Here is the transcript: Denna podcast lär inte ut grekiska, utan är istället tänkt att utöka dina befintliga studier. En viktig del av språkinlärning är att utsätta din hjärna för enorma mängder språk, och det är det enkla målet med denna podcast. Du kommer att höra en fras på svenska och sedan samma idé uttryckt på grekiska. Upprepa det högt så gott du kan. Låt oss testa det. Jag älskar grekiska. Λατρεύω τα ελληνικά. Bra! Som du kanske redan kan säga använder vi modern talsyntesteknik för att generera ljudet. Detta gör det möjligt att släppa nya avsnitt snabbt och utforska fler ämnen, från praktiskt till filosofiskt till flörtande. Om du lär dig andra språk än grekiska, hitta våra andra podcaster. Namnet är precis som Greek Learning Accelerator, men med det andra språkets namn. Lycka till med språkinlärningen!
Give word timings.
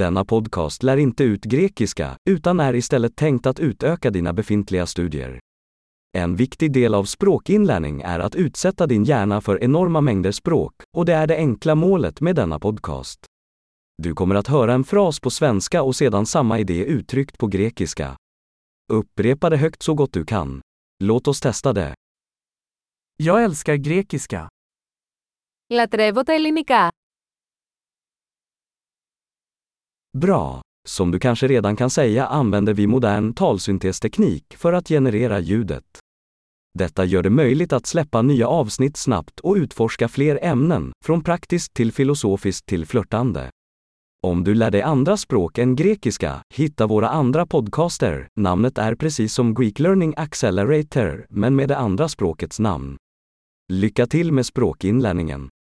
Denna 0.00 0.25
podcast 0.25 0.83
lär 0.83 0.97
inte 0.97 1.23
ut 1.23 1.43
grekiska, 1.43 2.17
utan 2.29 2.59
är 2.59 2.75
istället 2.75 3.15
tänkt 3.15 3.45
att 3.45 3.59
utöka 3.59 4.09
dina 4.11 4.33
befintliga 4.33 4.85
studier. 4.85 5.39
En 6.17 6.35
viktig 6.35 6.73
del 6.73 6.93
av 6.93 7.03
språkinlärning 7.03 8.01
är 8.01 8.19
att 8.19 8.35
utsätta 8.35 8.87
din 8.87 9.03
hjärna 9.03 9.41
för 9.41 9.63
enorma 9.63 10.01
mängder 10.01 10.31
språk, 10.31 10.73
och 10.97 11.05
det 11.05 11.13
är 11.13 11.27
det 11.27 11.35
enkla 11.35 11.75
målet 11.75 12.21
med 12.21 12.35
denna 12.35 12.59
podcast. 12.59 13.19
Du 13.97 14.13
kommer 14.13 14.35
att 14.35 14.47
höra 14.47 14.73
en 14.73 14.83
fras 14.83 15.19
på 15.19 15.29
svenska 15.29 15.83
och 15.83 15.95
sedan 15.95 16.25
samma 16.25 16.59
idé 16.59 16.85
uttryckt 16.85 17.37
på 17.37 17.47
grekiska. 17.47 18.17
Upprepa 18.93 19.49
det 19.49 19.57
högt 19.57 19.83
så 19.83 19.93
gott 19.93 20.13
du 20.13 20.25
kan. 20.25 20.61
Låt 21.03 21.27
oss 21.27 21.41
testa 21.41 21.73
det. 21.73 21.95
Jag 23.17 23.43
älskar 23.43 23.75
grekiska. 23.75 24.49
Λατρεύω 25.73 26.23
τα 26.23 26.33
ελληνικά. 26.33 26.91
Bra! 30.17 30.61
Som 30.87 31.11
du 31.11 31.19
kanske 31.19 31.47
redan 31.47 31.75
kan 31.75 31.89
säga 31.89 32.25
använder 32.25 32.73
vi 32.73 32.87
modern 32.87 33.33
talsyntesteknik 33.33 34.43
för 34.57 34.73
att 34.73 34.87
generera 34.87 35.39
ljudet. 35.39 35.83
Detta 36.79 37.05
gör 37.05 37.23
det 37.23 37.29
möjligt 37.29 37.73
att 37.73 37.85
släppa 37.85 38.21
nya 38.21 38.47
avsnitt 38.47 38.97
snabbt 38.97 39.39
och 39.39 39.55
utforska 39.55 40.07
fler 40.07 40.39
ämnen, 40.41 40.91
från 41.05 41.23
praktiskt 41.23 41.73
till 41.73 41.91
filosofiskt 41.91 42.65
till 42.65 42.85
flörtande. 42.85 43.49
Om 44.23 44.43
du 44.43 44.53
lär 44.53 44.71
dig 44.71 44.81
andra 44.81 45.17
språk 45.17 45.57
än 45.57 45.75
grekiska, 45.75 46.41
hitta 46.53 46.87
våra 46.87 47.09
andra 47.09 47.45
podcaster. 47.45 48.27
Namnet 48.39 48.77
är 48.77 48.95
precis 48.95 49.33
som 49.33 49.53
Greek 49.53 49.79
Learning 49.79 50.13
Accelerator, 50.17 51.25
men 51.29 51.55
med 51.55 51.69
det 51.69 51.77
andra 51.77 52.07
språkets 52.09 52.59
namn. 52.59 52.97
Lycka 53.73 54.07
till 54.07 54.31
med 54.31 54.45
språkinlärningen! 54.45 55.49